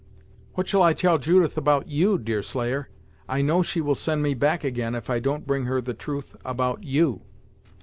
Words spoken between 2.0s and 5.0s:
Deerslayer; I know she will send me back again,